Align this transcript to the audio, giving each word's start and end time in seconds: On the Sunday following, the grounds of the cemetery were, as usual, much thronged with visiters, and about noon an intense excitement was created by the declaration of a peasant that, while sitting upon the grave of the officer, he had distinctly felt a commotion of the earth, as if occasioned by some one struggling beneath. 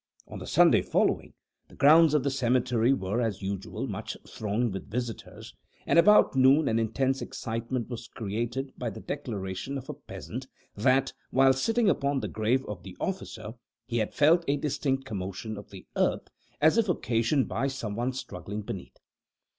On 0.27 0.39
the 0.39 0.47
Sunday 0.47 0.81
following, 0.81 1.35
the 1.67 1.75
grounds 1.75 2.15
of 2.15 2.23
the 2.23 2.31
cemetery 2.31 2.91
were, 2.91 3.21
as 3.21 3.43
usual, 3.43 3.85
much 3.85 4.17
thronged 4.27 4.73
with 4.73 4.89
visiters, 4.89 5.53
and 5.85 5.99
about 5.99 6.35
noon 6.35 6.67
an 6.67 6.79
intense 6.79 7.21
excitement 7.21 7.87
was 7.87 8.07
created 8.07 8.73
by 8.79 8.89
the 8.89 8.99
declaration 8.99 9.77
of 9.77 9.89
a 9.89 9.93
peasant 9.93 10.47
that, 10.75 11.13
while 11.29 11.53
sitting 11.53 11.87
upon 11.87 12.19
the 12.19 12.27
grave 12.27 12.65
of 12.65 12.81
the 12.81 12.97
officer, 12.99 13.53
he 13.85 13.97
had 13.99 14.09
distinctly 14.09 14.69
felt 14.71 14.85
a 14.85 14.97
commotion 15.07 15.55
of 15.55 15.69
the 15.69 15.85
earth, 15.95 16.29
as 16.59 16.79
if 16.79 16.89
occasioned 16.89 17.47
by 17.47 17.67
some 17.67 17.95
one 17.95 18.11
struggling 18.11 18.63
beneath. 18.63 18.97